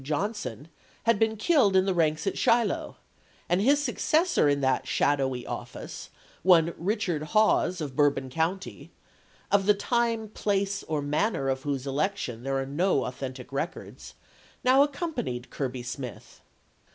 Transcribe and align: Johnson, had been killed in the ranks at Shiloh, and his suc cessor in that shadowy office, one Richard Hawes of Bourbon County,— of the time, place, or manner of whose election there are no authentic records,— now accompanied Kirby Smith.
Johnson, 0.03 0.67
had 1.03 1.19
been 1.19 1.37
killed 1.37 1.75
in 1.75 1.85
the 1.85 1.93
ranks 1.93 2.25
at 2.25 2.35
Shiloh, 2.35 2.97
and 3.47 3.61
his 3.61 3.83
suc 3.83 3.97
cessor 3.97 4.51
in 4.51 4.59
that 4.61 4.87
shadowy 4.87 5.45
office, 5.45 6.09
one 6.41 6.73
Richard 6.75 7.21
Hawes 7.21 7.81
of 7.81 7.95
Bourbon 7.95 8.31
County,— 8.31 8.89
of 9.51 9.67
the 9.67 9.75
time, 9.75 10.27
place, 10.29 10.81
or 10.87 11.03
manner 11.03 11.49
of 11.49 11.61
whose 11.61 11.85
election 11.85 12.41
there 12.41 12.57
are 12.57 12.65
no 12.65 13.05
authentic 13.05 13.53
records,— 13.53 14.15
now 14.63 14.81
accompanied 14.81 15.51
Kirby 15.51 15.83
Smith. 15.83 16.41